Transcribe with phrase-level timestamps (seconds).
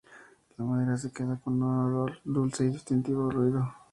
[0.57, 3.71] La madera se queda con un olor dulce y un distintivo ruido.